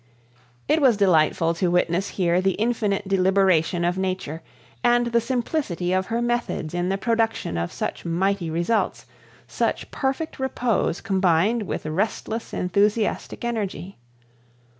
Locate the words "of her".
5.93-6.23